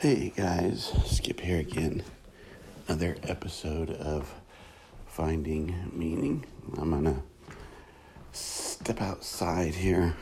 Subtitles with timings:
[0.00, 2.02] Hey guys, Skip here again.
[2.88, 4.34] Another episode of
[5.04, 6.46] Finding Meaning.
[6.78, 7.22] I'm gonna
[8.32, 10.16] step outside here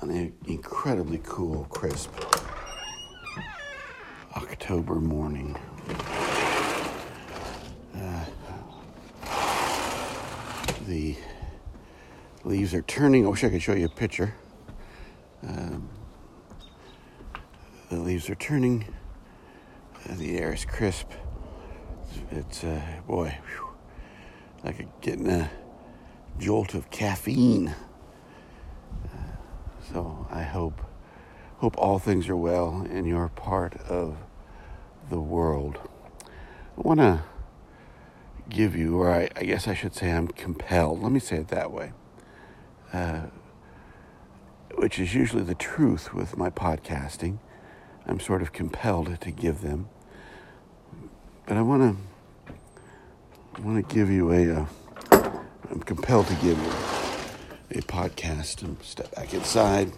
[0.00, 2.12] on an incredibly cool, crisp
[4.36, 5.56] October morning.
[7.92, 8.24] Uh,
[10.86, 11.16] the
[12.44, 13.26] leaves are turning.
[13.26, 14.32] I wish I could show you a picture.
[15.42, 15.88] Um,
[17.90, 18.84] the leaves are turning.
[20.08, 21.10] Uh, the air is crisp.
[22.30, 23.68] It's, uh, boy, whew,
[24.62, 25.50] like a, getting a
[26.38, 27.74] jolt of caffeine.
[29.04, 29.36] Uh,
[29.90, 30.82] so I hope
[31.58, 34.18] hope all things are well in your part of
[35.08, 35.78] the world.
[36.76, 37.22] I want to
[38.50, 41.02] give you, or I, I, guess I should say, I'm compelled.
[41.02, 41.92] Let me say it that way.
[42.92, 43.28] Uh,
[44.74, 47.38] which is usually the truth with my podcasting.
[48.06, 49.88] I'm sort of compelled to give them.
[51.46, 52.02] But I want to
[53.56, 54.66] I want to give you a uh,
[55.70, 59.92] I'm compelled to give you a podcast and step back inside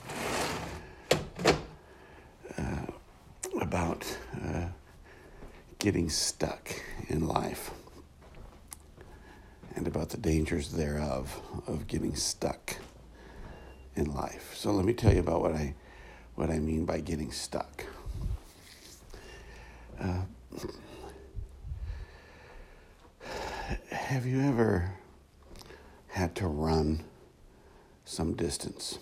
[2.57, 2.87] uh,
[3.61, 4.67] about uh,
[5.79, 6.71] getting stuck
[7.09, 7.71] in life
[9.75, 12.77] and about the dangers thereof of getting stuck
[13.95, 14.55] in life.
[14.55, 15.75] So let me tell you about what I
[16.35, 17.85] what I mean by getting stuck.
[20.01, 20.23] Uh,
[23.91, 24.93] have you ever
[26.09, 27.03] had to run
[28.05, 28.99] some distance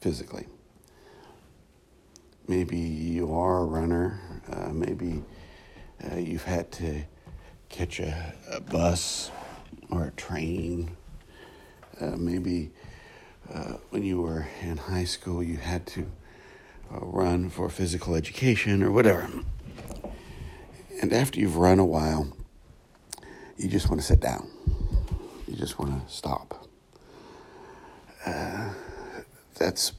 [0.00, 0.46] physically?
[2.48, 4.20] Maybe you are a runner.
[4.50, 5.22] Uh, maybe
[6.10, 7.02] uh, you've had to
[7.68, 9.30] catch a, a, bus
[9.90, 10.96] or a train.
[12.00, 12.70] Uh, maybe
[13.52, 16.06] uh, when you were in high school, you had to
[16.92, 19.28] uh, run for physical education or whatever.
[21.00, 22.32] And after you've run a while,
[23.56, 24.48] you just want to sit down.
[25.46, 26.66] You just want to stop.
[28.24, 28.70] Uh,
[29.54, 29.92] that's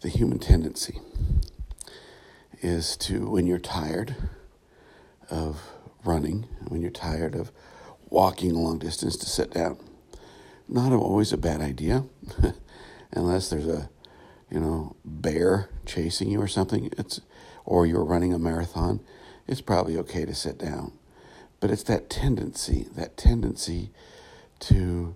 [0.00, 0.98] the human tendency
[2.62, 4.16] is to, when you're tired
[5.30, 5.60] of
[6.04, 7.50] running, when you're tired of
[8.08, 9.78] walking a long distance, to sit down.
[10.68, 12.04] Not always a bad idea,
[13.12, 13.90] unless there's a,
[14.50, 16.90] you know, bear chasing you or something.
[16.96, 17.20] It's,
[17.64, 19.00] or you're running a marathon
[19.46, 20.92] it's probably okay to sit down.
[21.60, 23.90] But it's that tendency, that tendency
[24.60, 25.14] to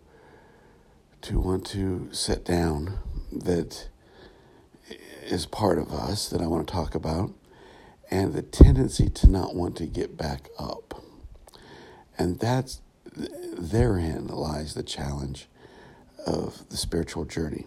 [1.23, 2.99] to want to sit down
[3.33, 3.89] that
[5.23, 7.33] is part of us that I want to talk about,
[8.11, 11.03] and the tendency to not want to get back up.
[12.19, 12.83] And that's
[13.17, 15.49] therein lies the challenge
[16.27, 17.67] of the spiritual journey.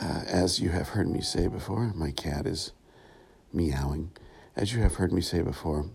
[0.00, 2.72] Uh, as you have heard me say before, my cat is
[3.52, 4.10] meowing.
[4.56, 5.86] As you have heard me say before,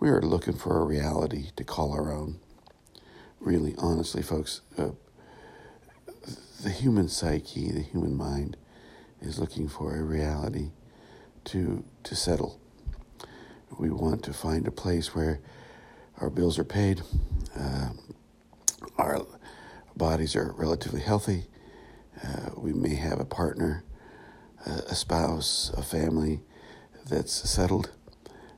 [0.00, 2.40] we are looking for a reality to call our own.
[3.38, 4.90] Really, honestly, folks, uh,
[6.62, 8.56] the human psyche, the human mind,
[9.20, 10.72] is looking for a reality
[11.44, 12.60] to to settle.
[13.78, 15.40] We want to find a place where
[16.18, 17.02] our bills are paid,
[17.56, 17.90] uh,
[18.98, 19.24] our
[19.96, 21.46] bodies are relatively healthy.
[22.22, 23.84] Uh, we may have a partner,
[24.66, 26.40] a spouse, a family
[27.08, 27.90] that's settled.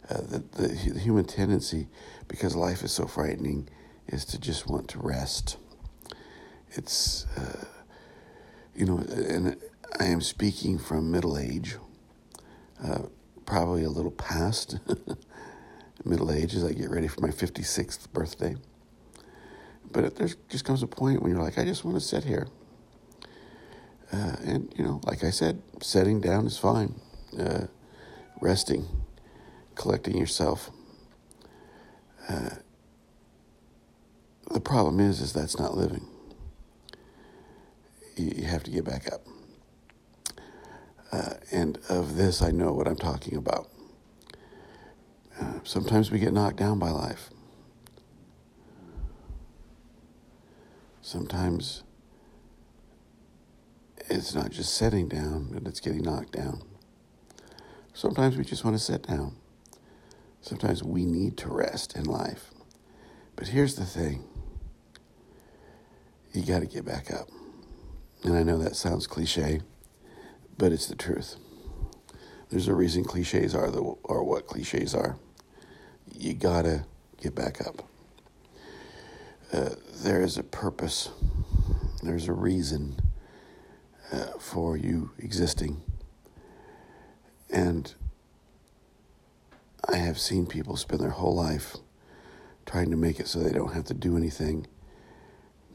[0.08, 1.88] Uh, the, the, the human tendency,
[2.28, 3.68] because life is so frightening,
[4.06, 5.56] is to just want to rest.
[6.70, 7.64] It's, uh,
[8.74, 9.56] you know, and
[9.98, 11.76] I am speaking from middle age,
[12.84, 13.02] uh,
[13.46, 14.78] probably a little past
[16.04, 18.56] middle age as I get ready for my 56th birthday.
[19.90, 22.46] But there just comes a point when you're like, I just want to sit here.
[24.12, 26.94] Uh, and, you know, like I said, setting down is fine.
[27.38, 27.66] Uh,
[28.40, 28.86] resting,
[29.74, 30.70] collecting yourself.
[32.28, 32.50] Uh,
[34.50, 36.06] the problem is, is that's not living.
[38.16, 39.22] You, you have to get back up.
[41.12, 43.68] Uh, and of this, I know what I'm talking about.
[45.40, 47.30] Uh, sometimes we get knocked down by life.
[51.00, 51.84] Sometimes
[54.08, 56.62] it's not just setting down, but it's getting knocked down.
[57.96, 59.36] Sometimes we just want to sit down.
[60.42, 62.50] Sometimes we need to rest in life.
[63.36, 64.22] But here's the thing
[66.34, 67.30] you got to get back up.
[68.22, 69.62] And I know that sounds cliche,
[70.58, 71.36] but it's the truth.
[72.50, 75.16] There's a reason cliches are the or what cliches are.
[76.14, 76.84] You got to
[77.22, 77.88] get back up.
[79.50, 79.70] Uh,
[80.02, 81.08] there is a purpose.
[82.02, 83.00] There's a reason
[84.12, 85.80] uh, for you existing
[87.56, 87.94] and
[89.88, 91.76] I have seen people spend their whole life
[92.66, 94.66] trying to make it so they don't have to do anything.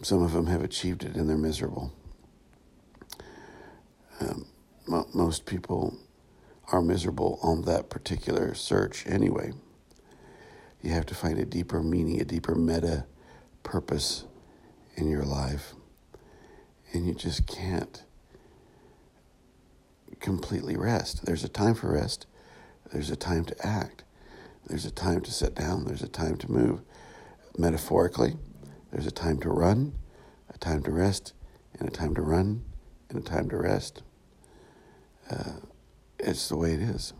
[0.04, 1.92] Some of them have achieved it and they're miserable.
[4.20, 4.46] Um,
[4.86, 5.98] mo- most people
[6.72, 9.52] are miserable on that particular search anyway.
[10.84, 13.06] You have to find a deeper meaning, a deeper meta
[13.64, 14.26] purpose
[14.96, 15.74] in your life.
[16.94, 18.04] And you just can't
[20.20, 21.26] completely rest.
[21.26, 22.28] There's a time for rest,
[22.92, 24.04] there's a time to act,
[24.68, 26.82] there's a time to sit down, there's a time to move.
[27.58, 28.36] Metaphorically,
[28.92, 29.94] there's a time to run,
[30.54, 31.34] a time to rest,
[31.80, 32.64] and a time to run,
[33.10, 34.04] and a time to rest.
[35.30, 35.54] Uh,
[36.20, 37.14] it's the way it is.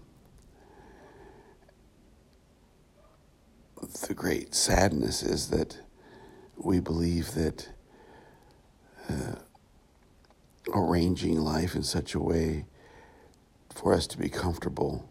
[4.08, 5.80] The great sadness is that
[6.56, 7.70] we believe that
[9.10, 9.36] uh,
[10.74, 12.66] arranging life in such a way
[13.74, 15.10] for us to be comfortable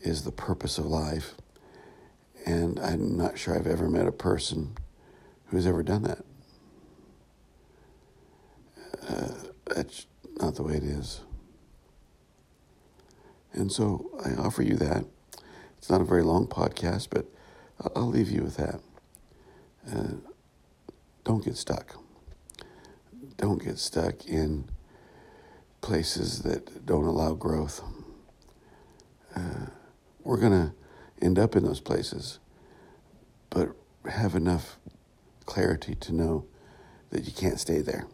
[0.00, 1.34] is the purpose of life.
[2.44, 4.76] And I'm not sure I've ever met a person
[5.46, 6.24] who's ever done that.
[9.08, 9.34] Uh,
[9.74, 10.06] that's
[10.40, 11.20] not the way it is.
[13.52, 15.04] And so I offer you that.
[15.78, 17.26] It's not a very long podcast, but
[17.94, 18.80] I'll leave you with that.
[19.90, 20.16] Uh,
[21.24, 21.96] don't get stuck.
[23.36, 24.68] Don't get stuck in
[25.86, 27.80] places that don't allow growth.
[29.36, 29.66] Uh,
[30.24, 30.72] we're going to
[31.24, 32.40] end up in those places,
[33.50, 33.68] but
[34.10, 34.80] have enough
[35.44, 36.44] clarity to know
[37.10, 38.08] that you can't stay there.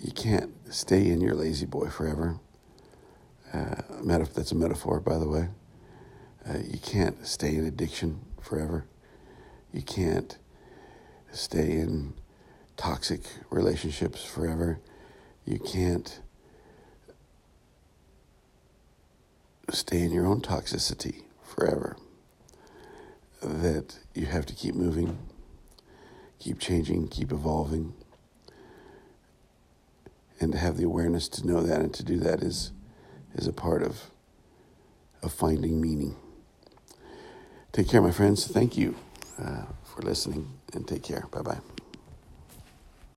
[0.00, 2.40] You can't stay in your La-Z-Boy forever.
[3.54, 3.76] Uh,
[4.34, 5.48] that's a metaphor, by the way.
[6.44, 8.84] Uh, you can't stay in addiction forever.
[9.72, 10.36] You can't
[11.30, 12.14] stay in
[12.76, 14.80] toxic relationships forever.
[15.44, 16.20] You can't
[19.72, 21.96] stay in your own toxicity forever.
[23.42, 25.18] That you have to keep moving,
[26.38, 27.94] keep changing, keep evolving.
[30.40, 32.72] And to have the awareness to know that and to do that is,
[33.34, 34.10] is a part of,
[35.22, 36.16] of finding meaning.
[37.72, 38.46] Take care, my friends.
[38.46, 38.96] Thank you
[39.38, 41.26] uh, for listening and take care.
[41.30, 41.81] Bye bye.